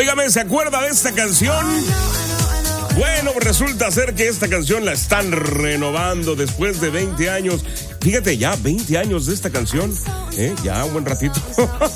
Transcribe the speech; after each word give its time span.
Óigame, 0.00 0.30
¿se 0.30 0.40
acuerda 0.40 0.80
de 0.80 0.88
esta 0.88 1.12
canción? 1.12 1.62
Bueno, 2.96 3.32
resulta 3.38 3.90
ser 3.90 4.14
que 4.14 4.28
esta 4.28 4.48
canción 4.48 4.86
la 4.86 4.92
están 4.92 5.30
renovando 5.30 6.36
después 6.36 6.80
de 6.80 6.88
20 6.88 7.28
años. 7.28 7.62
Fíjate, 8.00 8.38
ya 8.38 8.56
20 8.56 8.96
años 8.96 9.26
de 9.26 9.34
esta 9.34 9.50
canción. 9.50 9.94
¿eh? 10.38 10.54
Ya 10.64 10.86
un 10.86 10.94
buen 10.94 11.04
ratito. 11.04 11.38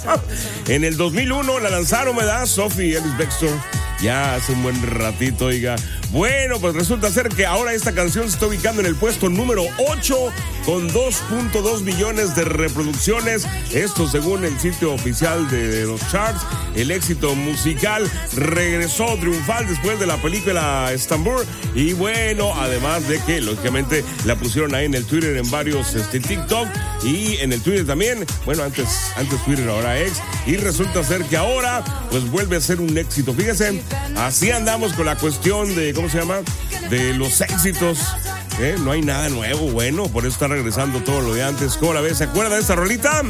en 0.68 0.84
el 0.84 0.98
2001 0.98 1.60
la 1.60 1.70
lanzaron, 1.70 2.14
¿verdad? 2.14 2.44
Sophie 2.44 2.98
Ellis 2.98 3.16
Bextor. 3.16 3.58
Ya 4.02 4.34
hace 4.34 4.52
un 4.52 4.62
buen 4.62 4.82
ratito, 4.82 5.46
oiga. 5.46 5.74
Bueno, 6.14 6.60
pues 6.60 6.76
resulta 6.76 7.10
ser 7.10 7.28
que 7.28 7.44
ahora 7.44 7.74
esta 7.74 7.92
canción 7.92 8.26
se 8.28 8.34
está 8.34 8.46
ubicando 8.46 8.80
en 8.80 8.86
el 8.86 8.94
puesto 8.94 9.28
número 9.28 9.64
8 9.78 10.16
con 10.64 10.88
2.2 10.88 11.80
millones 11.80 12.36
de 12.36 12.44
reproducciones. 12.44 13.48
Esto 13.72 14.08
según 14.08 14.44
el 14.44 14.56
sitio 14.60 14.92
oficial 14.92 15.50
de 15.50 15.84
los 15.86 16.00
charts. 16.12 16.40
El 16.76 16.92
éxito 16.92 17.34
musical 17.34 18.08
regresó 18.32 19.06
triunfal 19.18 19.66
después 19.66 19.98
de 19.98 20.06
la 20.06 20.16
película 20.18 20.92
Estambul. 20.92 21.44
Y 21.74 21.94
bueno, 21.94 22.54
además 22.54 23.08
de 23.08 23.18
que 23.24 23.40
lógicamente 23.40 24.04
la 24.24 24.36
pusieron 24.36 24.72
ahí 24.72 24.84
en 24.84 24.94
el 24.94 25.06
Twitter 25.06 25.36
en 25.36 25.50
varios 25.50 25.96
este, 25.96 26.20
TikTok 26.20 26.68
y 27.02 27.38
en 27.38 27.52
el 27.52 27.60
Twitter 27.60 27.86
también. 27.86 28.24
Bueno, 28.44 28.62
antes, 28.62 28.86
antes 29.16 29.44
Twitter, 29.44 29.68
ahora 29.68 29.98
ex. 29.98 30.22
Y 30.46 30.58
resulta 30.58 31.02
ser 31.02 31.24
que 31.24 31.36
ahora 31.36 31.82
pues 32.12 32.30
vuelve 32.30 32.56
a 32.56 32.60
ser 32.60 32.80
un 32.80 32.96
éxito. 32.96 33.34
Fíjense, 33.34 33.82
así 34.16 34.52
andamos 34.52 34.92
con 34.92 35.06
la 35.06 35.16
cuestión 35.16 35.74
de 35.74 35.92
¿cómo 35.92 36.03
se 36.08 36.18
llama? 36.18 36.40
De 36.90 37.14
los 37.14 37.40
éxitos. 37.40 37.98
¿eh? 38.60 38.76
No 38.78 38.92
hay 38.92 39.02
nada 39.02 39.28
nuevo, 39.28 39.70
bueno, 39.70 40.08
por 40.08 40.24
eso 40.24 40.34
está 40.34 40.48
regresando 40.48 41.00
todo 41.02 41.20
lo 41.20 41.34
de 41.34 41.42
antes. 41.42 41.76
¿Cómo 41.76 41.92
la 41.94 42.00
ves? 42.00 42.18
¿Se 42.18 42.24
acuerda 42.24 42.54
de 42.54 42.60
esta 42.60 42.74
rolita? 42.74 43.22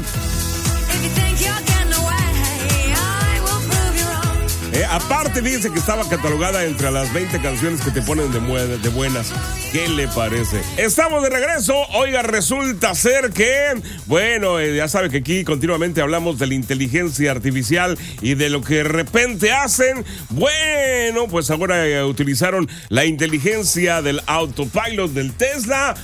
Eh, 4.75 4.85
aparte, 4.91 5.41
fíjense 5.41 5.71
que 5.71 5.79
estaba 5.79 6.03
catalogada 6.09 6.65
entre 6.65 6.91
las 6.91 7.13
20 7.15 7.41
canciones 7.41 7.81
que 7.81 7.93
te 7.93 8.03
ponen 8.03 8.33
de, 8.33 8.41
de, 8.79 8.89
buenas. 8.89 9.33
¿Qué 9.71 9.87
le 9.87 10.09
parece? 10.09 10.61
Estamos 10.77 11.23
de 11.23 11.31
regreso. 11.31 11.77
Oiga, 11.95 12.23
resulta 12.23 12.93
ser 12.97 13.31
que, 13.31 13.81
bueno, 14.07 14.59
eh, 14.59 14.75
ya 14.75 14.89
sabe 14.89 15.11
que 15.11 15.19
aquí 15.19 15.45
continuamente 15.45 16.01
hablamos 16.01 16.41
de 16.41 16.49
la 16.49 16.55
inteligencia 16.55 17.31
artificial 17.31 17.97
y 18.21 18.35
de 18.35 18.51
lo 18.51 18.63
que 18.63 18.75
de 18.75 18.85
repente 18.85 19.53
hacen. 19.53 20.05
Bueno, 20.31 21.29
pues 21.29 21.53
ahora 21.53 21.87
eh, 21.87 22.03
utilizaron 22.03 22.69
la 22.89 23.05
inteligencia 23.05 24.03
del 24.03 24.23
autopilot 24.27 25.13
del 25.13 25.35
Tesla 25.35 25.95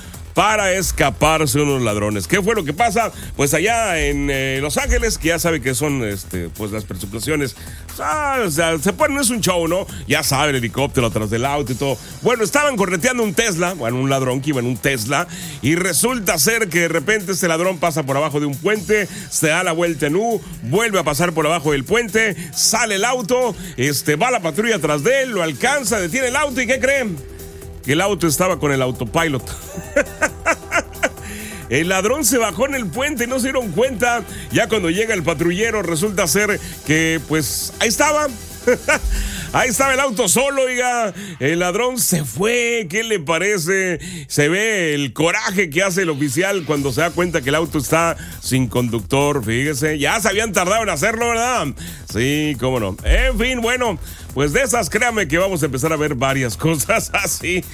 para 0.40 0.72
escaparse 0.72 1.60
unos 1.60 1.82
ladrones. 1.82 2.26
¿Qué 2.26 2.40
fue 2.40 2.54
lo 2.54 2.64
que 2.64 2.72
pasa? 2.72 3.12
Pues 3.36 3.52
allá 3.52 4.00
en 4.00 4.30
eh, 4.30 4.58
Los 4.62 4.78
Ángeles, 4.78 5.18
que 5.18 5.28
ya 5.28 5.38
sabe 5.38 5.60
que 5.60 5.74
son 5.74 6.02
este, 6.02 6.48
pues 6.48 6.70
las 6.72 6.84
persecuciones. 6.84 7.54
Ah, 7.98 8.38
o 8.46 8.50
sea, 8.50 8.78
se 8.78 8.94
ponen, 8.94 9.18
es 9.18 9.28
un 9.28 9.42
show, 9.42 9.68
¿no? 9.68 9.86
Ya 10.08 10.22
sabe, 10.22 10.48
el 10.52 10.56
helicóptero 10.56 11.08
atrás 11.08 11.28
del 11.28 11.44
auto 11.44 11.72
y 11.72 11.74
todo. 11.74 11.98
Bueno, 12.22 12.42
estaban 12.42 12.78
correteando 12.78 13.22
un 13.22 13.34
Tesla, 13.34 13.74
bueno, 13.74 13.98
un 13.98 14.08
ladrón 14.08 14.40
que 14.40 14.48
iba 14.48 14.60
en 14.60 14.66
un 14.66 14.78
Tesla, 14.78 15.28
y 15.60 15.74
resulta 15.74 16.38
ser 16.38 16.70
que 16.70 16.80
de 16.80 16.88
repente 16.88 17.32
este 17.32 17.46
ladrón 17.46 17.76
pasa 17.76 18.04
por 18.04 18.16
abajo 18.16 18.40
de 18.40 18.46
un 18.46 18.54
puente, 18.54 19.08
se 19.28 19.48
da 19.48 19.62
la 19.62 19.72
vuelta 19.72 20.06
en 20.06 20.16
U, 20.16 20.40
vuelve 20.62 20.98
a 20.98 21.04
pasar 21.04 21.34
por 21.34 21.44
abajo 21.44 21.72
del 21.72 21.84
puente, 21.84 22.34
sale 22.54 22.94
el 22.94 23.04
auto, 23.04 23.54
este, 23.76 24.16
va 24.16 24.30
la 24.30 24.40
patrulla 24.40 24.76
atrás 24.76 25.04
de 25.04 25.24
él, 25.24 25.32
lo 25.32 25.42
alcanza, 25.42 26.00
detiene 26.00 26.28
el 26.28 26.36
auto 26.36 26.62
y 26.62 26.66
¿qué 26.66 26.80
creen? 26.80 27.39
Que 27.84 27.92
el 27.92 28.00
auto 28.00 28.26
estaba 28.26 28.58
con 28.58 28.72
el 28.72 28.82
autopilot. 28.82 29.42
El 31.70 31.88
ladrón 31.88 32.24
se 32.24 32.36
bajó 32.36 32.66
en 32.66 32.74
el 32.74 32.86
puente 32.86 33.28
no 33.28 33.38
se 33.38 33.44
dieron 33.44 33.70
cuenta. 33.70 34.24
Ya 34.50 34.68
cuando 34.68 34.90
llega 34.90 35.14
el 35.14 35.22
patrullero 35.22 35.82
resulta 35.82 36.26
ser 36.26 36.58
que 36.84 37.20
pues 37.28 37.72
ahí 37.78 37.88
estaba. 37.88 38.26
Ahí 39.52 39.70
estaba 39.70 39.94
el 39.94 39.98
auto 39.98 40.28
solo, 40.28 40.62
oiga. 40.62 41.12
El 41.40 41.58
ladrón 41.58 41.98
se 41.98 42.24
fue. 42.24 42.86
¿Qué 42.88 43.02
le 43.02 43.18
parece? 43.18 43.98
Se 44.28 44.48
ve 44.48 44.94
el 44.94 45.12
coraje 45.12 45.70
que 45.70 45.82
hace 45.82 46.02
el 46.02 46.10
oficial 46.10 46.64
cuando 46.64 46.92
se 46.92 47.00
da 47.00 47.10
cuenta 47.10 47.40
que 47.40 47.48
el 47.48 47.56
auto 47.56 47.78
está 47.78 48.16
sin 48.40 48.68
conductor. 48.68 49.44
Fíjese. 49.44 49.98
Ya 49.98 50.20
se 50.20 50.28
habían 50.28 50.52
tardado 50.52 50.84
en 50.84 50.90
hacerlo, 50.90 51.30
¿verdad? 51.30 51.66
Sí, 52.12 52.56
cómo 52.60 52.78
no. 52.78 52.96
En 53.02 53.36
fin, 53.40 53.60
bueno. 53.60 53.98
Pues 54.34 54.52
de 54.52 54.62
esas, 54.62 54.88
créame 54.88 55.26
que 55.26 55.38
vamos 55.38 55.62
a 55.62 55.66
empezar 55.66 55.92
a 55.92 55.96
ver 55.96 56.14
varias 56.14 56.56
cosas 56.56 57.10
así. 57.12 57.64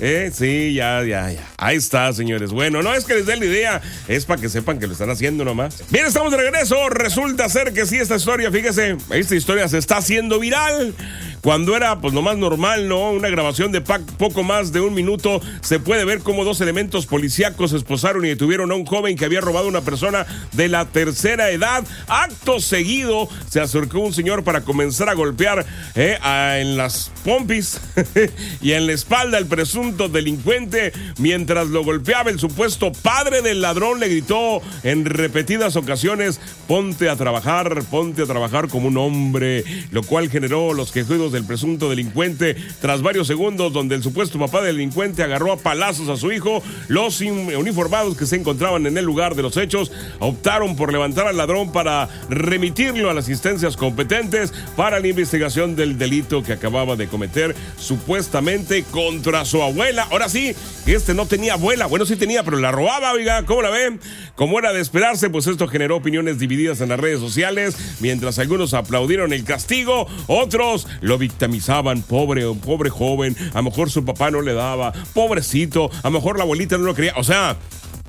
¿eh? 0.00 0.30
Sí, 0.32 0.74
ya, 0.74 1.02
ya, 1.04 1.30
ya. 1.30 1.46
Ahí 1.58 1.76
está, 1.76 2.12
señores. 2.12 2.50
Bueno, 2.50 2.82
no 2.82 2.94
es 2.94 3.04
que 3.04 3.14
les 3.14 3.26
dé 3.26 3.36
la 3.36 3.44
idea, 3.44 3.82
es 4.08 4.24
para 4.24 4.40
que 4.40 4.48
sepan 4.48 4.78
que 4.78 4.86
lo 4.86 4.92
están 4.92 5.10
haciendo 5.10 5.44
nomás. 5.44 5.82
Bien, 5.90 6.06
estamos 6.06 6.30
de 6.32 6.38
regreso. 6.38 6.88
Resulta 6.88 7.48
ser 7.48 7.72
que 7.72 7.86
sí, 7.86 7.96
esta 7.96 8.16
historia, 8.16 8.50
fíjese, 8.50 8.96
esta 9.10 9.34
historia 9.34 9.68
se 9.68 9.78
está 9.78 9.98
haciendo 9.98 10.38
viral. 10.38 10.94
Cuando 11.40 11.76
era 11.76 12.00
pues 12.00 12.14
lo 12.14 12.22
más 12.22 12.36
normal, 12.36 12.88
¿no? 12.88 13.10
Una 13.10 13.28
grabación 13.28 13.72
de 13.72 13.80
poco 13.80 14.42
más 14.42 14.72
de 14.72 14.80
un 14.80 14.94
minuto, 14.94 15.40
se 15.60 15.78
puede 15.78 16.04
ver 16.04 16.20
cómo 16.20 16.44
dos 16.44 16.60
elementos 16.60 17.06
policíacos 17.06 17.72
esposaron 17.72 18.24
y 18.24 18.28
detuvieron 18.28 18.72
a 18.72 18.74
un 18.74 18.84
joven 18.84 19.16
que 19.16 19.24
había 19.24 19.40
robado 19.40 19.66
a 19.66 19.70
una 19.70 19.80
persona 19.82 20.26
de 20.52 20.68
la 20.68 20.86
tercera 20.86 21.50
edad. 21.50 21.84
Acto 22.08 22.60
seguido, 22.60 23.28
se 23.48 23.60
acercó 23.60 24.00
un 24.00 24.12
señor 24.12 24.44
para 24.44 24.62
comenzar 24.62 25.08
a 25.08 25.14
golpear 25.14 25.64
eh, 25.94 26.18
en 26.60 26.76
las 26.76 27.10
pompis 27.24 27.80
y 28.60 28.72
en 28.72 28.86
la 28.86 28.92
espalda 28.92 29.38
al 29.38 29.46
presunto 29.46 30.08
delincuente. 30.08 30.92
Mientras 31.18 31.68
lo 31.68 31.84
golpeaba, 31.84 32.30
el 32.30 32.38
supuesto 32.38 32.92
padre 32.92 33.42
del 33.42 33.60
ladrón 33.60 34.00
le 34.00 34.08
gritó 34.08 34.60
en 34.82 35.04
repetidas 35.04 35.76
ocasiones, 35.76 36.40
ponte 36.66 37.08
a 37.08 37.16
trabajar, 37.16 37.82
ponte 37.84 38.22
a 38.22 38.26
trabajar 38.26 38.68
como 38.68 38.88
un 38.88 38.96
hombre, 38.96 39.64
lo 39.90 40.02
cual 40.02 40.30
generó 40.30 40.72
los 40.72 40.92
quejidos 40.92 41.25
del 41.32 41.44
presunto 41.44 41.90
delincuente. 41.90 42.56
Tras 42.80 43.02
varios 43.02 43.26
segundos 43.26 43.72
donde 43.72 43.94
el 43.94 44.02
supuesto 44.02 44.38
papá 44.38 44.62
del 44.62 44.76
delincuente 44.76 45.22
agarró 45.22 45.52
a 45.52 45.58
palazos 45.58 46.08
a 46.08 46.16
su 46.16 46.32
hijo, 46.32 46.62
los 46.88 47.20
uniformados 47.20 48.16
que 48.16 48.26
se 48.26 48.36
encontraban 48.36 48.86
en 48.86 48.98
el 48.98 49.04
lugar 49.04 49.34
de 49.34 49.42
los 49.42 49.56
hechos 49.56 49.92
optaron 50.18 50.76
por 50.76 50.92
levantar 50.92 51.26
al 51.26 51.36
ladrón 51.36 51.72
para 51.72 52.08
remitirlo 52.28 53.10
a 53.10 53.14
las 53.14 53.28
instancias 53.28 53.76
competentes 53.76 54.52
para 54.76 55.00
la 55.00 55.08
investigación 55.08 55.76
del 55.76 55.98
delito 55.98 56.42
que 56.42 56.52
acababa 56.52 56.96
de 56.96 57.08
cometer 57.08 57.54
supuestamente 57.78 58.84
contra 58.84 59.44
su 59.44 59.62
abuela. 59.62 60.06
Ahora 60.10 60.28
sí, 60.28 60.54
este 60.86 61.14
no 61.14 61.26
tenía 61.26 61.54
abuela, 61.54 61.86
bueno 61.86 62.06
sí 62.06 62.16
tenía, 62.16 62.42
pero 62.44 62.58
la 62.58 62.72
robaba, 62.72 63.12
oiga, 63.12 63.44
¿cómo 63.44 63.62
la 63.62 63.70
ven? 63.70 64.00
Como 64.34 64.58
era 64.58 64.72
de 64.72 64.80
esperarse, 64.80 65.30
pues 65.30 65.46
esto 65.46 65.66
generó 65.68 65.96
opiniones 65.96 66.38
divididas 66.38 66.80
en 66.80 66.90
las 66.90 67.00
redes 67.00 67.20
sociales, 67.20 67.76
mientras 68.00 68.38
algunos 68.38 68.74
aplaudieron 68.74 69.32
el 69.32 69.44
castigo, 69.44 70.06
otros 70.26 70.86
lo 71.00 71.15
victimizaban, 71.18 72.02
pobre, 72.02 72.44
pobre 72.54 72.90
joven, 72.90 73.36
a 73.52 73.58
lo 73.58 73.64
mejor 73.64 73.90
su 73.90 74.04
papá 74.04 74.30
no 74.30 74.42
le 74.42 74.54
daba, 74.54 74.92
pobrecito, 75.14 75.90
a 76.02 76.08
lo 76.08 76.12
mejor 76.12 76.38
la 76.38 76.44
abuelita 76.44 76.78
no 76.78 76.84
lo 76.84 76.94
quería, 76.94 77.14
o 77.16 77.24
sea, 77.24 77.56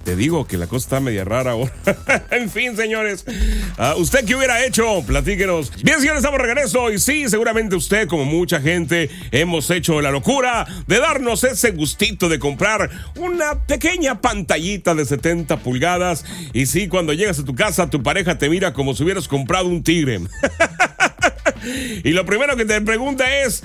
te 0.07 0.15
digo 0.15 0.47
que 0.47 0.57
la 0.57 0.67
cosa 0.67 0.85
está 0.85 0.99
media 1.01 1.25
rara 1.25 1.51
ahora. 1.51 1.73
en 2.31 2.49
fin, 2.49 2.77
señores. 2.77 3.25
Ah, 3.77 3.93
¿Usted 3.97 4.23
qué 4.23 4.37
hubiera 4.37 4.63
hecho? 4.63 5.03
Platíquenos. 5.05 5.69
Bien, 5.83 5.99
señores, 5.99 6.19
estamos 6.19 6.39
de 6.39 6.45
regreso. 6.45 6.89
Y 6.89 6.97
sí, 6.97 7.27
seguramente 7.27 7.75
usted, 7.75 8.07
como 8.07 8.23
mucha 8.23 8.61
gente, 8.61 9.09
hemos 9.31 9.69
hecho 9.69 9.99
la 9.99 10.09
locura 10.09 10.65
de 10.87 10.99
darnos 10.99 11.43
ese 11.43 11.71
gustito 11.71 12.29
de 12.29 12.39
comprar 12.39 12.89
una 13.17 13.65
pequeña 13.65 14.21
pantallita 14.21 14.95
de 14.95 15.03
70 15.03 15.57
pulgadas. 15.57 16.23
Y 16.53 16.67
sí, 16.67 16.87
cuando 16.87 17.11
llegas 17.11 17.39
a 17.39 17.43
tu 17.43 17.53
casa, 17.53 17.89
tu 17.89 18.01
pareja 18.01 18.37
te 18.37 18.47
mira 18.47 18.71
como 18.71 18.95
si 18.95 19.03
hubieras 19.03 19.27
comprado 19.27 19.67
un 19.67 19.83
tigre. 19.83 20.21
y 22.03 22.11
lo 22.11 22.25
primero 22.25 22.55
que 22.55 22.65
te 22.65 22.81
pregunta 22.81 23.43
es. 23.43 23.63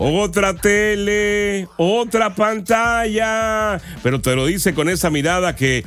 Otra 0.00 0.54
tele, 0.54 1.66
otra 1.76 2.32
pantalla. 2.32 3.80
Pero 4.04 4.20
te 4.20 4.36
lo 4.36 4.46
dice 4.46 4.72
con 4.72 4.88
esa 4.88 5.10
mirada 5.10 5.56
que 5.56 5.84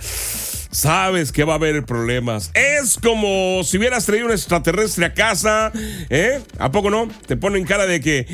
sabes 0.71 1.31
que 1.31 1.43
va 1.43 1.53
a 1.53 1.55
haber 1.55 1.85
problemas. 1.85 2.51
Es 2.53 2.97
como 3.01 3.63
si 3.63 3.77
hubieras 3.77 4.05
traído 4.05 4.25
un 4.25 4.31
extraterrestre 4.31 5.05
a 5.05 5.13
casa, 5.13 5.71
¿eh? 6.09 6.41
¿A 6.59 6.71
poco 6.71 6.89
no? 6.89 7.07
Te 7.27 7.37
ponen 7.37 7.63
cara 7.65 7.85
de 7.85 8.01
que... 8.01 8.25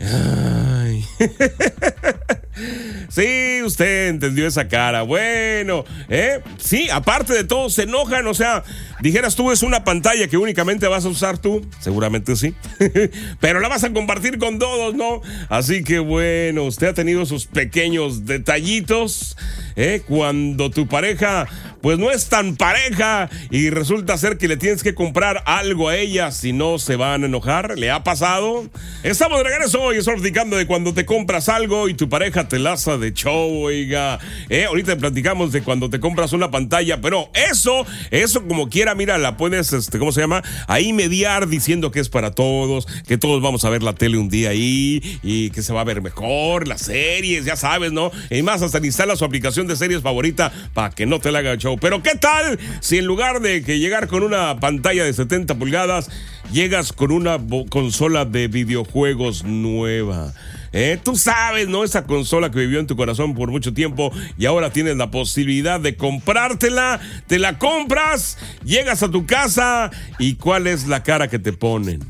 Ay. 0.00 1.04
Sí, 3.10 3.60
usted 3.64 4.08
entendió 4.08 4.46
esa 4.46 4.68
cara. 4.68 5.02
Bueno, 5.02 5.84
¿eh? 6.08 6.40
Sí, 6.58 6.88
aparte 6.90 7.32
de 7.32 7.42
todo, 7.42 7.68
se 7.68 7.82
enojan. 7.82 8.26
O 8.28 8.34
sea, 8.34 8.62
dijeras 9.00 9.34
tú, 9.34 9.50
es 9.50 9.62
una 9.64 9.82
pantalla 9.82 10.28
que 10.28 10.36
únicamente 10.36 10.86
vas 10.86 11.04
a 11.04 11.08
usar 11.08 11.38
tú. 11.38 11.66
Seguramente 11.80 12.36
sí. 12.36 12.54
Pero 13.40 13.58
la 13.58 13.68
vas 13.68 13.82
a 13.82 13.92
compartir 13.92 14.38
con 14.38 14.60
todos, 14.60 14.94
¿no? 14.94 15.22
Así 15.48 15.82
que 15.82 15.98
bueno, 15.98 16.64
usted 16.64 16.86
ha 16.86 16.94
tenido 16.94 17.26
sus 17.26 17.46
pequeños 17.46 18.26
detallitos. 18.26 19.36
¿eh? 19.74 20.02
Cuando 20.06 20.70
tu 20.70 20.86
pareja, 20.86 21.48
pues 21.80 21.98
no 21.98 22.10
es 22.10 22.28
tan 22.28 22.56
pareja 22.56 23.30
y 23.50 23.70
resulta 23.70 24.16
ser 24.18 24.38
que 24.38 24.48
le 24.48 24.56
tienes 24.56 24.82
que 24.82 24.94
comprar 24.94 25.42
algo 25.46 25.88
a 25.88 25.96
ella, 25.96 26.30
si 26.30 26.52
no 26.52 26.78
se 26.78 26.96
van 26.96 27.22
a 27.22 27.26
enojar. 27.26 27.78
¿Le 27.78 27.90
ha 27.90 28.04
pasado? 28.04 28.68
Estamos 29.02 29.38
de 29.38 29.44
regreso 29.44 29.80
hoy, 29.80 29.96
estamos 29.96 30.20
platicando 30.20 30.56
de 30.56 30.66
cuando 30.66 30.94
te 30.94 31.06
compras 31.06 31.48
algo 31.48 31.88
y 31.88 31.94
tu 31.94 32.08
pareja 32.08 32.48
te 32.48 32.58
laza 32.58 32.98
de 32.98 33.12
show, 33.12 33.64
oiga. 33.64 34.18
Eh, 34.48 34.64
ahorita 34.64 34.96
platicamos 34.96 35.52
de 35.52 35.62
cuando 35.62 35.90
te 35.90 36.00
compras 36.00 36.32
una 36.32 36.50
pantalla, 36.50 37.00
pero 37.00 37.30
eso, 37.34 37.86
eso 38.10 38.46
como 38.46 38.68
quiera 38.68 38.94
mira, 38.94 39.18
la 39.18 39.36
puedes, 39.36 39.72
este, 39.72 39.98
¿cómo 39.98 40.12
se 40.12 40.20
llama? 40.20 40.42
Ahí 40.66 40.92
mediar 40.92 41.48
diciendo 41.48 41.90
que 41.90 42.00
es 42.00 42.08
para 42.08 42.32
todos, 42.32 42.86
que 43.06 43.18
todos 43.18 43.42
vamos 43.42 43.64
a 43.64 43.70
ver 43.70 43.82
la 43.82 43.94
tele 43.94 44.18
un 44.18 44.28
día 44.28 44.50
ahí 44.50 45.18
y 45.22 45.50
que 45.50 45.62
se 45.62 45.72
va 45.72 45.80
a 45.80 45.84
ver 45.84 46.02
mejor, 46.02 46.68
las 46.68 46.82
series, 46.82 47.44
ya 47.44 47.56
sabes, 47.56 47.92
¿no? 47.92 48.10
Y 48.30 48.42
más, 48.42 48.62
hasta 48.62 48.78
instala 48.84 49.16
su 49.16 49.24
aplicación 49.24 49.66
de 49.66 49.76
series 49.76 50.02
favorita 50.02 50.52
para 50.74 50.90
que 50.90 51.06
no 51.06 51.20
te 51.20 51.30
la 51.32 51.40
haga 51.40 51.52
el 51.52 51.58
Pero 51.76 52.02
¿qué 52.02 52.16
tal 52.16 52.58
si 52.80 52.98
en 52.98 53.06
lugar 53.06 53.40
de 53.40 53.62
que 53.62 53.78
llegar 53.78 54.08
con 54.08 54.22
una 54.22 54.58
pantalla 54.60 55.04
de 55.04 55.12
70 55.12 55.54
pulgadas, 55.56 56.10
llegas 56.52 56.92
con 56.92 57.12
una 57.12 57.38
consola 57.68 58.24
de 58.24 58.48
videojuegos 58.48 59.44
nueva? 59.44 60.32
¿Eh? 60.72 60.98
Tú 61.02 61.16
sabes, 61.16 61.68
¿no? 61.68 61.82
Esa 61.82 62.04
consola 62.04 62.50
que 62.50 62.60
vivió 62.60 62.78
en 62.78 62.86
tu 62.86 62.96
corazón 62.96 63.34
por 63.34 63.50
mucho 63.50 63.74
tiempo 63.74 64.12
y 64.38 64.46
ahora 64.46 64.70
tienes 64.70 64.96
la 64.96 65.10
posibilidad 65.10 65.80
de 65.80 65.96
comprártela, 65.96 67.00
te 67.26 67.38
la 67.38 67.58
compras, 67.58 68.38
llegas 68.64 69.02
a 69.02 69.10
tu 69.10 69.26
casa 69.26 69.90
y 70.18 70.36
¿cuál 70.36 70.68
es 70.68 70.86
la 70.86 71.02
cara 71.02 71.28
que 71.28 71.40
te 71.40 71.52
ponen? 71.52 72.00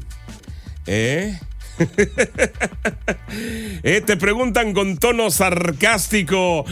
¿Eh? 0.86 1.38
eh 3.82 4.02
te 4.04 4.16
preguntan 4.18 4.74
con 4.74 4.98
tono 4.98 5.30
sarcástico, 5.30 6.66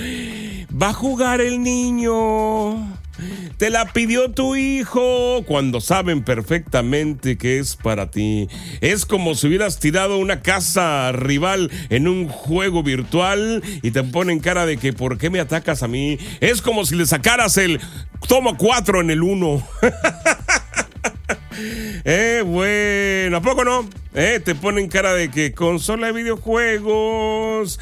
¿va 0.81 0.91
a 0.91 0.93
jugar 0.93 1.41
el 1.41 1.63
niño? 1.63 2.99
Te 3.57 3.71
la 3.71 3.93
pidió 3.93 4.31
tu 4.31 4.55
hijo 4.55 5.43
cuando 5.45 5.81
saben 5.81 6.23
perfectamente 6.23 7.37
que 7.37 7.59
es 7.59 7.75
para 7.75 8.11
ti. 8.11 8.49
Es 8.81 9.05
como 9.05 9.35
si 9.35 9.49
hubieras 9.49 9.81
tirado 9.81 10.19
una 10.19 10.41
casa 10.41 11.11
rival 11.11 11.71
en 11.89 12.07
un 12.07 12.29
juego 12.29 12.85
virtual 12.85 13.63
y 13.83 13.91
te 13.91 14.05
ponen 14.05 14.39
cara 14.39 14.67
de 14.67 14.77
que 14.77 14.93
¿por 14.93 15.19
qué 15.19 15.31
me 15.31 15.41
atacas 15.41 15.83
a 15.83 15.89
mí? 15.89 16.19
Es 16.41 16.63
como 16.63 16.87
si 16.87 16.95
le 16.95 17.07
sacaras 17.07 17.57
el 17.57 17.81
toma 18.29 18.57
cuatro 18.57 19.01
en 19.01 19.11
el 19.11 19.25
uno. 19.25 19.67
eh, 22.05 22.45
bueno, 22.47 23.39
¿a 23.39 23.43
poco 23.43 23.65
no? 23.65 23.89
Eh, 24.21 24.41
te 24.41 24.57
ponen 24.57 24.89
cara 24.89 25.15
de 25.15 25.31
que 25.31 25.53
consola 25.53 26.09
de 26.09 26.13
videojuegos. 26.13 27.79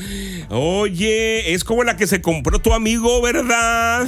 Oye, 0.51 1.55
es 1.55 1.65
como 1.65 1.83
la 1.83 1.97
que 1.97 2.07
se 2.07 2.21
compró 2.21 2.59
tu 2.59 2.75
amigo, 2.75 3.23
¿verdad? 3.23 4.07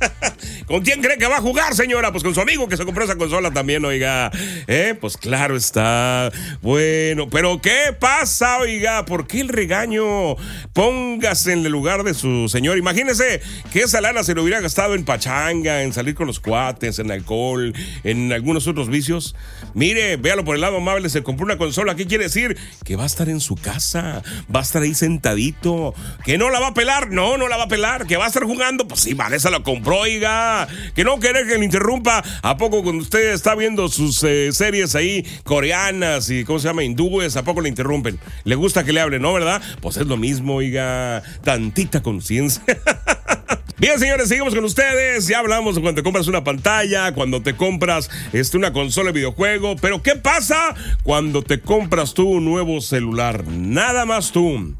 ¿Con 0.66 0.80
quién 0.80 1.02
cree 1.02 1.18
que 1.18 1.26
va 1.26 1.36
a 1.36 1.42
jugar, 1.42 1.74
señora? 1.74 2.10
Pues 2.10 2.24
con 2.24 2.34
su 2.34 2.40
amigo 2.40 2.68
que 2.68 2.78
se 2.78 2.86
compró 2.86 3.04
esa 3.04 3.16
consola 3.16 3.50
también, 3.50 3.84
oiga. 3.84 4.30
Eh, 4.66 4.94
pues 4.98 5.18
claro 5.18 5.56
está. 5.56 6.32
Bueno, 6.62 7.28
pero 7.28 7.60
¿qué 7.60 7.94
pasa, 7.98 8.60
oiga? 8.60 9.04
¿Por 9.04 9.26
qué 9.26 9.42
el 9.42 9.50
regaño? 9.50 10.36
Póngase 10.72 11.52
en 11.52 11.66
el 11.66 11.72
lugar 11.72 12.02
de 12.02 12.14
su 12.14 12.48
señor. 12.48 12.78
Imagínese 12.78 13.42
que 13.70 13.80
esa 13.80 14.00
lana 14.00 14.22
se 14.22 14.34
lo 14.34 14.42
hubiera 14.42 14.62
gastado 14.62 14.94
en 14.94 15.04
pachanga, 15.04 15.82
en 15.82 15.92
salir 15.92 16.14
con 16.14 16.26
los 16.26 16.40
cuates, 16.40 16.98
en 16.98 17.10
alcohol, 17.10 17.74
en 18.04 18.32
algunos 18.32 18.66
otros 18.66 18.88
vicios. 18.88 19.36
Mire, 19.74 20.16
véalo 20.16 20.46
por 20.46 20.54
el 20.54 20.62
lado 20.62 20.78
amable, 20.78 21.10
se 21.10 21.22
compró 21.22 21.44
una 21.44 21.57
consola, 21.58 21.94
¿qué 21.94 22.06
quiere 22.06 22.24
decir? 22.24 22.56
Que 22.84 22.96
va 22.96 23.02
a 23.02 23.06
estar 23.06 23.28
en 23.28 23.40
su 23.40 23.54
casa, 23.56 24.22
va 24.54 24.60
a 24.60 24.62
estar 24.62 24.82
ahí 24.82 24.94
sentadito, 24.94 25.94
que 26.24 26.38
no 26.38 26.50
la 26.50 26.60
va 26.60 26.68
a 26.68 26.74
pelar, 26.74 27.10
no, 27.10 27.36
no 27.36 27.48
la 27.48 27.56
va 27.56 27.64
a 27.64 27.68
pelar, 27.68 28.06
que 28.06 28.16
va 28.16 28.24
a 28.24 28.28
estar 28.28 28.44
jugando, 28.44 28.88
pues 28.88 29.00
sí, 29.00 29.14
Vanessa 29.14 29.50
lo 29.50 29.62
compró, 29.62 30.00
oiga, 30.00 30.66
que 30.94 31.04
no 31.04 31.18
quiere 31.18 31.46
que 31.46 31.58
le 31.58 31.64
interrumpa, 31.64 32.22
¿a 32.42 32.56
poco 32.56 32.82
cuando 32.82 33.02
usted 33.02 33.32
está 33.32 33.54
viendo 33.54 33.88
sus 33.88 34.22
eh, 34.24 34.50
series 34.52 34.94
ahí 34.94 35.26
coreanas 35.44 36.30
y, 36.30 36.44
¿cómo 36.44 36.58
se 36.58 36.68
llama? 36.68 36.84
Hindúes, 36.84 37.36
¿a 37.36 37.42
poco 37.42 37.60
le 37.60 37.68
interrumpen? 37.68 38.18
¿Le 38.44 38.54
gusta 38.54 38.84
que 38.84 38.92
le 38.92 39.00
hable, 39.00 39.18
no, 39.18 39.32
verdad? 39.32 39.60
Pues 39.80 39.96
es 39.96 40.06
lo 40.06 40.16
mismo, 40.16 40.56
oiga, 40.56 41.22
tantita 41.42 42.02
conciencia. 42.02 42.62
Bien, 43.78 43.96
señores, 44.00 44.28
seguimos 44.28 44.56
con 44.56 44.64
ustedes. 44.64 45.28
Ya 45.28 45.38
hablamos 45.38 45.76
de 45.76 45.80
cuando 45.80 46.00
te 46.00 46.02
compras 46.02 46.26
una 46.26 46.42
pantalla, 46.42 47.12
cuando 47.12 47.42
te 47.42 47.54
compras 47.54 48.10
este, 48.32 48.56
una 48.56 48.72
consola 48.72 49.10
de 49.10 49.20
videojuego. 49.20 49.76
Pero, 49.76 50.02
¿qué 50.02 50.16
pasa 50.16 50.74
cuando 51.04 51.42
te 51.42 51.60
compras 51.60 52.12
tú 52.12 52.28
un 52.28 52.44
nuevo 52.44 52.80
celular? 52.80 53.46
Nada 53.46 54.04
más 54.04 54.32
tú. 54.32 54.74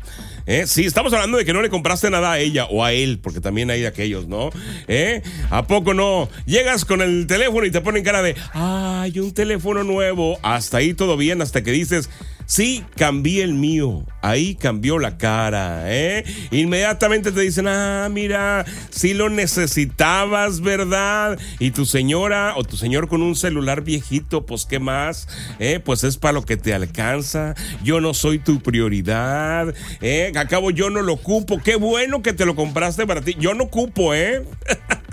¿Eh? 0.46 0.66
Sí, 0.66 0.84
estamos 0.84 1.12
hablando 1.12 1.38
de 1.38 1.44
que 1.44 1.52
no 1.52 1.62
le 1.62 1.68
compraste 1.68 2.10
nada 2.10 2.32
a 2.32 2.38
ella 2.40 2.64
o 2.64 2.82
a 2.82 2.92
él, 2.92 3.20
porque 3.22 3.40
también 3.40 3.70
hay 3.70 3.84
aquellos, 3.84 4.26
¿no? 4.26 4.50
¿Eh? 4.88 5.22
¿A 5.50 5.66
poco 5.68 5.94
no? 5.94 6.28
Llegas 6.46 6.84
con 6.84 7.00
el 7.00 7.26
teléfono 7.28 7.66
y 7.66 7.70
te 7.70 7.82
ponen 7.82 8.02
cara 8.02 8.22
de, 8.22 8.34
ay, 8.52 9.16
un 9.20 9.32
teléfono 9.32 9.84
nuevo. 9.84 10.40
Hasta 10.42 10.78
ahí 10.78 10.94
todo 10.94 11.16
bien, 11.16 11.40
hasta 11.40 11.62
que 11.62 11.70
dices, 11.70 12.10
Sí, 12.48 12.82
cambié 12.96 13.44
el 13.44 13.52
mío. 13.52 14.06
Ahí 14.22 14.54
cambió 14.54 14.98
la 14.98 15.18
cara, 15.18 15.82
¿eh? 15.84 16.24
Inmediatamente 16.50 17.30
te 17.30 17.42
dicen, 17.42 17.68
ah, 17.68 18.08
mira, 18.10 18.64
si 18.88 19.12
lo 19.12 19.28
necesitabas, 19.28 20.62
¿verdad? 20.62 21.38
Y 21.58 21.72
tu 21.72 21.84
señora 21.84 22.54
o 22.56 22.64
tu 22.64 22.78
señor 22.78 23.08
con 23.08 23.20
un 23.20 23.36
celular 23.36 23.82
viejito, 23.82 24.46
pues, 24.46 24.64
¿qué 24.64 24.78
más? 24.78 25.28
¿Eh? 25.58 25.78
Pues 25.84 26.04
es 26.04 26.16
para 26.16 26.32
lo 26.32 26.42
que 26.42 26.56
te 26.56 26.72
alcanza. 26.72 27.54
Yo 27.84 28.00
no 28.00 28.14
soy 28.14 28.38
tu 28.38 28.60
prioridad, 28.60 29.74
¿eh? 30.00 30.32
Acabo, 30.34 30.70
yo 30.70 30.88
no 30.88 31.02
lo 31.02 31.12
ocupo. 31.12 31.60
Qué 31.62 31.76
bueno 31.76 32.22
que 32.22 32.32
te 32.32 32.46
lo 32.46 32.56
compraste 32.56 33.06
para 33.06 33.20
ti. 33.20 33.36
Yo 33.38 33.52
no 33.52 33.64
ocupo, 33.64 34.14
¿eh? 34.14 34.42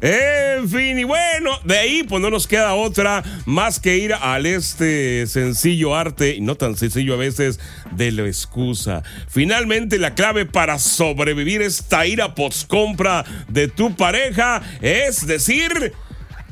En 0.00 0.68
fin, 0.68 0.98
y 0.98 1.04
bueno, 1.04 1.58
de 1.64 1.78
ahí 1.78 2.02
pues 2.02 2.20
no 2.20 2.30
nos 2.30 2.46
queda 2.46 2.74
otra 2.74 3.22
más 3.46 3.78
que 3.78 3.96
ir 3.98 4.14
al 4.14 4.46
este 4.46 5.26
sencillo 5.26 5.94
arte, 5.94 6.34
y 6.36 6.40
no 6.40 6.56
tan 6.56 6.76
sencillo 6.76 7.14
a 7.14 7.18
veces, 7.18 7.60
de 7.92 8.12
la 8.12 8.26
excusa. 8.26 9.02
Finalmente 9.28 9.98
la 9.98 10.14
clave 10.14 10.46
para 10.46 10.78
sobrevivir 10.78 11.62
esta 11.62 12.06
ira 12.06 12.34
post 12.34 12.66
compra 12.68 13.24
de 13.48 13.68
tu 13.68 13.94
pareja 13.94 14.62
es 14.80 15.26
decir, 15.26 15.92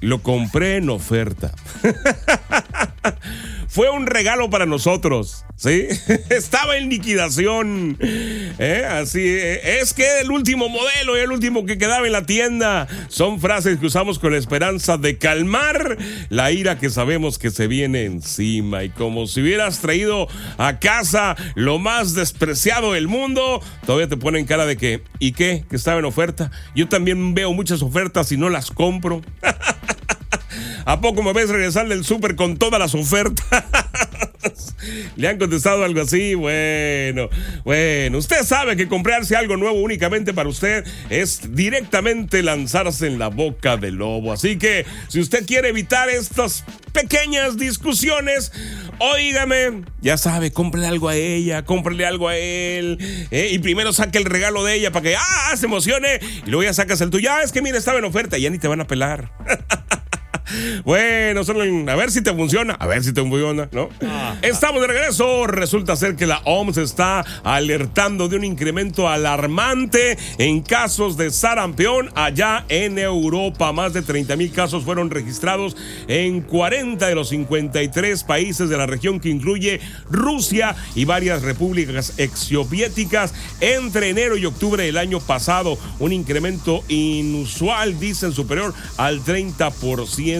lo 0.00 0.22
compré 0.22 0.76
en 0.76 0.90
oferta. 0.90 1.52
Fue 3.68 3.88
un 3.88 4.06
regalo 4.06 4.50
para 4.50 4.66
nosotros, 4.66 5.44
¿sí? 5.56 5.86
Estaba 6.30 6.76
en 6.76 6.88
liquidación. 6.88 7.96
¿eh? 8.00 8.84
Así 8.88 9.24
es 9.24 9.94
que 9.94 10.20
el 10.20 10.30
último 10.30 10.68
modelo 10.68 11.16
y 11.16 11.20
el 11.20 11.30
último 11.30 11.64
que 11.64 11.78
quedaba 11.78 12.06
en 12.06 12.12
la 12.12 12.26
tienda 12.26 12.88
son 13.08 13.40
frases 13.40 13.78
que 13.78 13.86
usamos 13.86 14.18
con 14.18 14.32
la 14.32 14.38
esperanza 14.38 14.96
de 14.96 15.18
calmar 15.18 15.98
la 16.30 16.50
ira 16.50 16.78
que 16.78 16.90
sabemos 16.90 17.38
que 17.38 17.50
se 17.50 17.66
viene 17.66 18.04
encima. 18.04 18.84
Y 18.84 18.90
como 18.90 19.26
si 19.26 19.40
hubieras 19.40 19.80
traído 19.80 20.26
a 20.58 20.78
casa 20.78 21.36
lo 21.54 21.78
más 21.78 22.14
despreciado 22.14 22.92
del 22.92 23.08
mundo, 23.08 23.62
todavía 23.86 24.08
te 24.08 24.16
ponen 24.16 24.46
cara 24.46 24.66
de 24.66 24.76
que, 24.76 25.02
¿y 25.18 25.32
qué? 25.32 25.64
Que 25.68 25.76
estaba 25.76 25.98
en 25.98 26.04
oferta. 26.04 26.50
Yo 26.74 26.88
también 26.88 27.34
veo 27.34 27.52
muchas 27.52 27.82
ofertas 27.82 28.32
y 28.32 28.36
no 28.36 28.48
las 28.48 28.70
compro. 28.70 29.22
¿A 30.90 31.00
poco 31.00 31.22
me 31.22 31.32
ves 31.32 31.48
regresar 31.48 31.86
del 31.86 32.04
súper 32.04 32.34
con 32.34 32.56
todas 32.56 32.80
las 32.80 32.96
ofertas? 32.96 33.46
¿Le 35.16 35.28
han 35.28 35.38
contestado 35.38 35.84
algo 35.84 36.00
así? 36.00 36.34
Bueno, 36.34 37.28
bueno, 37.64 38.18
usted 38.18 38.42
sabe 38.42 38.74
que 38.76 38.88
comprarse 38.88 39.36
algo 39.36 39.56
nuevo 39.56 39.80
únicamente 39.80 40.34
para 40.34 40.48
usted 40.48 40.84
es 41.08 41.54
directamente 41.54 42.42
lanzarse 42.42 43.06
en 43.06 43.20
la 43.20 43.28
boca 43.28 43.76
del 43.76 43.94
lobo. 43.94 44.32
Así 44.32 44.58
que 44.58 44.84
si 45.06 45.20
usted 45.20 45.46
quiere 45.46 45.68
evitar 45.68 46.08
estas 46.08 46.64
pequeñas 46.92 47.56
discusiones, 47.56 48.50
óigame, 48.98 49.84
ya 50.00 50.18
sabe, 50.18 50.50
cómprele 50.50 50.88
algo 50.88 51.08
a 51.08 51.14
ella, 51.14 51.64
cómprele 51.64 52.04
algo 52.04 52.26
a 52.26 52.36
él, 52.36 52.98
¿eh? 53.30 53.50
y 53.52 53.60
primero 53.60 53.92
saque 53.92 54.18
el 54.18 54.24
regalo 54.24 54.64
de 54.64 54.74
ella 54.74 54.90
para 54.90 55.04
que, 55.04 55.14
ah, 55.14 55.56
se 55.56 55.66
emocione, 55.66 56.18
y 56.44 56.50
luego 56.50 56.64
ya 56.64 56.74
sacas 56.74 57.00
el 57.00 57.10
tuyo, 57.10 57.30
ah, 57.30 57.44
es 57.44 57.52
que 57.52 57.62
mira, 57.62 57.78
estaba 57.78 58.00
en 58.00 58.06
oferta, 58.06 58.38
ya 58.38 58.50
ni 58.50 58.58
te 58.58 58.66
van 58.66 58.80
a 58.80 58.88
pelar. 58.88 59.30
Bueno, 60.84 61.42
a 61.88 61.96
ver 61.96 62.10
si 62.10 62.22
te 62.22 62.32
funciona, 62.32 62.74
a 62.74 62.86
ver 62.86 63.04
si 63.04 63.12
te 63.12 63.20
funciona, 63.20 63.68
¿no? 63.72 63.88
Ah. 64.04 64.36
Estamos 64.42 64.80
de 64.80 64.88
regreso. 64.88 65.46
Resulta 65.46 65.96
ser 65.96 66.16
que 66.16 66.26
la 66.26 66.40
OMS 66.44 66.78
está 66.78 67.24
alertando 67.44 68.28
de 68.28 68.36
un 68.36 68.44
incremento 68.44 69.08
alarmante 69.08 70.16
en 70.38 70.60
casos 70.60 71.16
de 71.16 71.30
sarampión 71.30 72.10
allá 72.14 72.64
en 72.68 72.98
Europa. 72.98 73.72
Más 73.72 73.92
de 73.92 74.02
30 74.02 74.36
mil 74.36 74.52
casos 74.52 74.84
fueron 74.84 75.10
registrados 75.10 75.76
en 76.08 76.40
40 76.40 77.06
de 77.06 77.14
los 77.14 77.28
53 77.30 78.24
países 78.24 78.68
de 78.68 78.76
la 78.76 78.86
región 78.86 79.20
que 79.20 79.28
incluye 79.28 79.80
Rusia 80.10 80.74
y 80.94 81.04
varias 81.04 81.42
repúblicas 81.42 82.14
exsoviéticas 82.18 83.34
entre 83.60 84.08
enero 84.08 84.36
y 84.36 84.46
octubre 84.46 84.84
del 84.84 84.98
año 84.98 85.20
pasado. 85.20 85.78
Un 85.98 86.12
incremento 86.12 86.82
inusual, 86.88 87.98
dicen, 87.98 88.32
superior 88.32 88.74
al 88.96 89.22
30% 89.24 90.39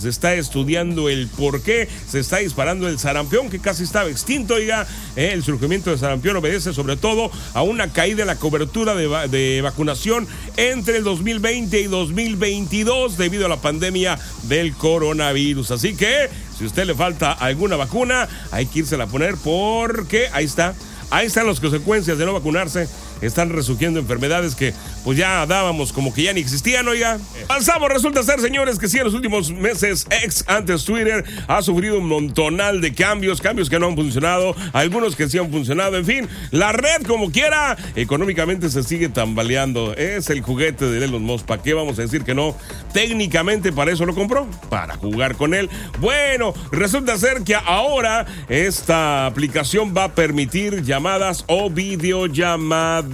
se 0.00 0.08
está 0.08 0.34
estudiando 0.34 1.08
el 1.08 1.28
por 1.28 1.62
qué 1.62 1.88
se 2.08 2.20
está 2.20 2.38
disparando 2.38 2.88
el 2.88 2.98
sarampión, 2.98 3.50
que 3.50 3.58
casi 3.58 3.82
estaba 3.82 4.08
extinto, 4.08 4.54
oiga. 4.54 4.86
Eh, 5.16 5.30
el 5.32 5.42
surgimiento 5.42 5.90
del 5.90 5.98
sarampión 5.98 6.36
obedece 6.36 6.72
sobre 6.72 6.96
todo 6.96 7.30
a 7.54 7.62
una 7.62 7.92
caída 7.92 8.22
en 8.22 8.28
la 8.28 8.36
cobertura 8.36 8.94
de, 8.94 9.60
vacunación 9.62 10.26
entre 10.56 10.98
el 10.98 11.04
2020 11.04 11.80
y 11.80 11.84
2022 11.84 13.16
debido 13.16 13.46
a 13.46 13.48
la 13.48 13.60
pandemia 13.60 14.18
del 14.44 14.74
coronavirus. 14.74 15.70
Así 15.72 15.94
que, 15.94 16.28
si 16.56 16.64
a 16.64 16.66
usted 16.66 16.86
le 16.86 16.94
falta 16.94 17.32
alguna 17.32 17.76
vacuna, 17.76 18.28
hay 18.50 18.66
que 18.66 18.80
irse 18.80 19.00
a 19.00 19.06
poner 19.06 19.36
porque 19.42 20.28
ahí 20.32 20.44
está. 20.44 20.74
Ahí 21.10 21.26
están 21.26 21.46
las 21.46 21.60
consecuencias 21.60 22.18
de 22.18 22.26
no 22.26 22.32
vacunarse 22.32 22.88
están 23.20 23.50
resurgiendo 23.50 24.00
enfermedades 24.00 24.54
que 24.54 24.74
pues 25.04 25.18
ya 25.18 25.46
dábamos 25.46 25.92
como 25.92 26.12
que 26.12 26.24
ya 26.24 26.32
ni 26.32 26.40
existían, 26.40 26.86
oiga. 26.88 27.18
Avanzamos, 27.48 27.88
resulta 27.88 28.22
ser, 28.22 28.40
señores, 28.40 28.78
que 28.78 28.88
sí, 28.88 28.98
en 28.98 29.04
los 29.04 29.14
últimos 29.14 29.50
meses, 29.50 30.06
ex 30.10 30.44
antes 30.48 30.84
Twitter 30.84 31.24
ha 31.48 31.62
sufrido 31.62 31.98
un 31.98 32.08
montonal 32.08 32.80
de 32.80 32.94
cambios, 32.94 33.40
cambios 33.40 33.70
que 33.70 33.78
no 33.78 33.86
han 33.86 33.96
funcionado, 33.96 34.54
algunos 34.72 35.16
que 35.16 35.28
sí 35.28 35.38
han 35.38 35.50
funcionado, 35.50 35.96
en 35.96 36.04
fin, 36.04 36.28
la 36.50 36.72
red 36.72 37.02
como 37.06 37.30
quiera, 37.30 37.76
económicamente 37.94 38.70
se 38.70 38.82
sigue 38.82 39.08
tambaleando. 39.08 39.94
Es 39.94 40.30
el 40.30 40.42
juguete 40.42 40.86
de 40.86 41.04
Elon 41.04 41.22
Musk, 41.22 41.46
¿para 41.46 41.62
qué 41.62 41.74
vamos 41.74 41.98
a 41.98 42.02
decir 42.02 42.22
que 42.22 42.34
no? 42.34 42.56
Técnicamente 42.92 43.72
para 43.72 43.92
eso 43.92 44.06
lo 44.06 44.14
compró, 44.14 44.46
para 44.68 44.96
jugar 44.96 45.36
con 45.36 45.54
él. 45.54 45.70
Bueno, 46.00 46.54
resulta 46.72 47.16
ser 47.18 47.42
que 47.42 47.54
ahora 47.54 48.26
esta 48.48 49.26
aplicación 49.26 49.94
va 49.96 50.04
a 50.04 50.14
permitir 50.14 50.82
llamadas 50.82 51.44
o 51.46 51.70
videollamadas, 51.70 53.05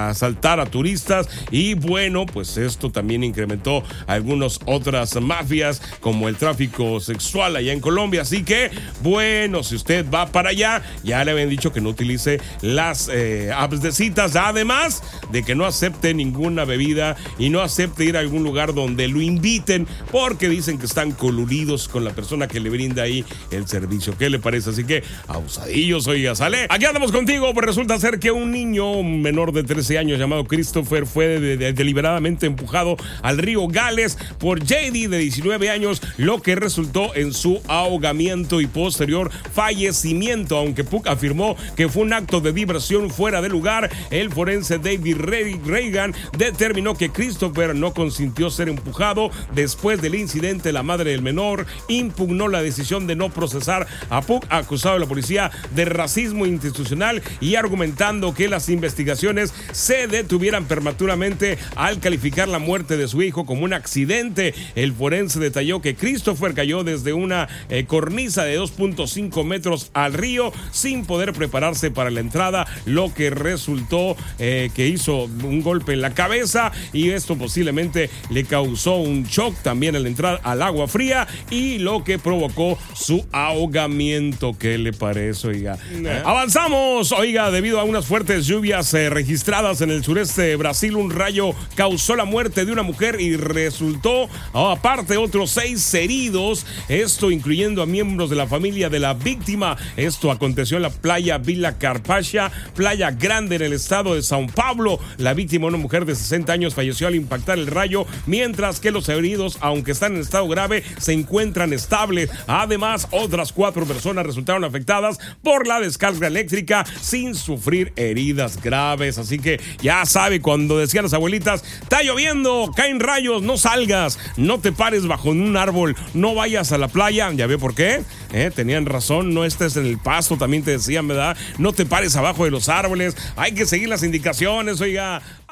asaltar 0.09 0.59
a 0.59 0.65
turistas 0.65 1.29
y 1.51 1.75
bueno, 1.75 2.25
pues 2.25 2.57
esto 2.57 2.91
también 2.91 3.23
incrementó 3.23 3.85
algunas 4.07 4.59
otras 4.65 5.21
mafias 5.21 5.83
como 6.01 6.27
el 6.27 6.37
tráfico 6.37 7.01
sexual 7.01 7.57
allá 7.57 7.75
en 7.75 7.81
Colombia. 7.81 8.23
Así 8.23 8.43
que, 8.43 8.71
bueno, 9.03 9.63
si 9.63 9.77
usted 9.77 10.07
va 10.11 10.25
para 10.33 10.51
allá, 10.51 10.83
ya 11.05 11.23
le 11.23 11.33
habían 11.33 11.51
dicho 11.51 11.71
que 11.71 11.83
no 11.83 11.91
utilice 11.91 12.41
las 12.63 13.11
eh, 13.13 13.53
apps 13.55 13.83
de 13.83 13.93
citas, 13.93 14.37
además 14.37 15.03
de 15.31 15.43
que 15.43 15.55
no 15.55 15.67
acepte 15.67 16.15
ninguna 16.15 16.65
bebida 16.65 17.15
y 17.39 17.51
no 17.51 17.61
acepte 17.61 18.07
ir 18.07 18.17
a 18.17 18.21
algún 18.21 18.43
lugar 18.43 18.73
donde 18.73 19.07
lo 19.07 19.21
inviten 19.21 19.87
porque 20.11 20.46
dicen 20.49 20.79
que 20.79 20.87
están 20.87 21.12
coludidos 21.12 21.88
con 21.88 22.05
la 22.05 22.11
persona 22.11 22.49
que 22.49 22.61
le 22.61 22.71
brinda 22.71 23.03
ahí 23.03 23.25
el 23.50 23.67
servicio. 23.67 24.17
¿Qué 24.17 24.31
le 24.31 24.38
parece? 24.38 24.71
Así 24.71 24.85
que, 24.85 25.03
abusadillos, 25.26 26.07
oiga, 26.07 26.35
sale. 26.35 26.67
Aquí 26.69 26.85
andamos 26.85 27.12
contigo, 27.12 27.53
pues 27.53 27.67
resulta 27.67 27.99
ser 27.99 28.19
que 28.19 28.31
un 28.31 28.50
niño 28.50 29.03
menor 29.03 29.53
de 29.53 29.65
13 29.65 29.99
años 29.99 30.19
llamado 30.19 30.45
Christopher 30.45 31.07
fue 31.07 31.38
deliberadamente 31.38 32.47
empujado 32.47 32.97
al 33.23 33.38
río 33.38 33.67
Gales 33.69 34.17
por 34.38 34.62
JD 34.62 35.09
de 35.09 35.19
19 35.19 35.71
años, 35.71 36.00
lo 36.17 36.41
que 36.43 36.55
resultó 36.55 37.15
en 37.15 37.33
su 37.33 37.61
ahogamiento 37.67 38.61
y 38.61 38.67
posterior 38.67 39.31
fallecimiento, 39.53 40.57
aunque 40.57 40.85
Puck 40.85 41.09
afirmó 41.09 41.57
que 41.76 41.88
fue 41.88 42.03
un 42.03 42.12
acto 42.12 42.41
de 42.41 42.53
diversión 42.53 43.11
fuera 43.11 43.43
de 43.43 43.49
lugar. 43.49 43.91
El 44.11 44.31
forense 44.31 44.79
David 44.79 45.17
Reagan 45.19 46.15
determinó 46.38 46.95
que 46.95 47.11
Christopher 47.11 47.75
no 47.75 47.93
consintió 47.93 48.50
ser 48.50 48.69
empujado 48.69 49.31
después 49.55 50.00
del 50.00 50.15
incidente 50.15 50.36
la 50.37 50.83
madre 50.83 51.12
del 51.12 51.23
menor 51.23 51.66
impugnó 51.88 52.49
la 52.49 52.61
decisión 52.61 53.07
de 53.07 53.16
no 53.16 53.31
procesar 53.31 53.87
a 54.11 54.21
Puck, 54.21 54.45
acusado 54.50 54.95
de 54.95 55.00
la 55.00 55.07
policía 55.07 55.50
de 55.75 55.87
racismo 55.87 56.45
institucional 56.45 57.23
y 57.40 57.55
argumentando 57.55 58.35
que 58.35 58.49
las 58.49 58.69
investigaciones 58.69 59.55
se 59.73 60.07
detuvieran 60.07 60.66
prematuramente 60.66 61.59
al 61.75 62.00
calificar 62.00 62.49
la 62.49 62.59
muerte 62.59 62.97
de 62.99 63.09
su 63.09 63.23
hijo 63.23 63.47
como 63.47 63.64
un 63.64 63.73
accidente. 63.73 64.55
El 64.75 64.93
forense 64.93 65.40
detalló 65.40 65.81
que 65.81 65.97
Christopher 65.97 66.52
cayó 66.52 66.85
desde 66.85 67.14
una 67.14 67.49
eh, 67.71 67.87
cornisa 67.87 68.45
de 68.45 68.61
2.5 68.61 69.45
metros 69.45 69.90
al 69.95 70.12
río 70.12 70.52
sin 70.71 71.07
poder 71.07 71.33
prepararse 71.33 71.90
para 71.90 72.11
la 72.11 72.21
entrada, 72.21 72.66
lo 72.85 73.12
que 73.14 73.31
resultó 73.31 74.16
eh, 74.38 74.71
que 74.75 74.87
hizo 74.87 75.25
un 75.25 75.62
golpe 75.62 75.95
en 75.95 76.02
la 76.02 76.12
cabeza 76.14 76.73
y 76.93 77.11
esto 77.11 77.37
posiblemente 77.37 78.11
le 78.31 78.45
causó 78.45 78.97
un 78.97 79.25
shock 79.25 79.55
también 79.62 79.97
al 79.97 80.07
entrar 80.07 80.25
al 80.26 80.62
agua 80.62 80.88
fría 80.88 81.26
y 81.50 81.78
lo 81.78 82.04
que 82.04 82.18
provocó 82.18 82.78
su 82.95 83.26
ahogamiento. 83.33 84.56
¿Qué 84.59 84.78
le 84.78 84.92
parece, 84.92 85.49
oiga? 85.49 85.78
Avanzamos, 86.25 87.12
oiga, 87.12 87.50
debido 87.50 87.80
a 87.80 87.85
unas 87.85 88.06
fuertes 88.06 88.47
lluvias 88.47 88.92
eh, 88.95 89.11
registradas 89.11 89.80
en 89.80 89.90
el 89.90 90.04
sureste 90.04 90.42
de 90.42 90.56
Brasil, 90.56 90.97
un 90.97 91.11
rayo 91.11 91.52
causó 91.75 92.16
la 92.16 92.25
muerte 92.25 92.64
de 92.64 92.73
una 92.73 92.83
mujer 92.83 93.21
y 93.21 93.37
resultó, 93.37 94.28
oh, 94.52 94.71
aparte, 94.71 95.16
otros 95.16 95.50
seis 95.50 95.92
heridos, 95.95 96.66
esto 96.88 97.30
incluyendo 97.30 97.83
a 97.83 97.87
miembros 97.87 98.30
de 98.30 98.37
la 98.37 98.47
familia 98.47 98.88
de 98.88 98.99
la 98.99 99.14
víctima. 99.14 99.76
Esto 99.97 100.30
aconteció 100.30 100.76
en 100.76 100.83
la 100.83 100.90
playa 100.90 101.38
Villa 101.38 101.78
Carpacha, 101.78 102.50
playa 102.75 103.11
grande 103.11 103.56
en 103.56 103.62
el 103.62 103.73
estado 103.73 104.14
de 104.14 104.23
Sao 104.23 104.47
Paulo. 104.47 104.99
La 105.18 105.35
víctima, 105.35 105.66
una 105.66 105.78
mujer 105.78 106.04
de 106.04 106.14
60 106.14 106.52
años, 106.52 106.75
falleció 106.75 107.06
al 107.06 107.14
impactar 107.14 107.59
el 107.59 107.66
rayo, 107.66 108.06
mientras 108.26 108.80
que 108.80 108.90
los 108.90 109.09
heridos, 109.09 109.59
aunque 109.61 109.92
están 110.07 110.17
en 110.17 110.23
estado 110.23 110.47
grave, 110.47 110.85
se 110.99 111.13
encuentran 111.13 111.73
estables. 111.73 112.31
Además, 112.47 113.09
otras 113.11 113.53
cuatro 113.53 113.85
personas 113.87 114.25
resultaron 114.25 114.63
afectadas 114.63 115.19
por 115.43 115.67
la 115.67 115.81
descarga 115.81 116.29
eléctrica 116.29 116.85
sin 117.01 117.35
sufrir 117.35 117.93
heridas 117.97 118.63
graves. 118.63 119.19
Así 119.19 119.39
que 119.39 119.61
ya 119.83 120.05
sabe, 120.07 120.41
cuando 120.41 120.79
decían 120.79 121.05
las 121.05 121.13
abuelitas, 121.13 121.65
está 121.83 122.03
lloviendo, 122.03 122.71
caen 122.77 123.01
rayos, 123.01 123.43
no 123.43 123.57
salgas, 123.57 124.19
no 124.37 124.61
te 124.61 124.71
pares 124.71 125.07
bajo 125.07 125.31
un 125.31 125.57
árbol, 125.57 125.97
no 126.15 126.35
vayas 126.35 126.71
a 126.71 126.79
la 126.79 126.89
playa. 126.89 127.33
¿Ya 127.33 127.49
ve 127.49 127.59
por 127.59 127.75
qué? 127.75 128.03
¿Eh? 128.33 128.53
Tenían 128.55 128.87
razón, 128.87 129.35
no 129.35 129.45
estés 129.45 129.77
en 129.77 129.87
el 129.87 129.99
pasto, 129.99 130.37
también 130.37 130.63
te 130.63 130.71
decían, 130.71 131.09
¿verdad? 131.09 131.37
No 131.59 131.73
te 131.73 131.85
pares 131.85 132.15
abajo 132.15 132.45
de 132.45 132.53
los 132.53 132.69
árboles, 132.69 133.17
hay 133.35 133.53
que 133.53 133.67
seguir 133.67 133.89
las 133.89 134.05
indicaciones, 134.05 134.81
oiga. 134.81 135.21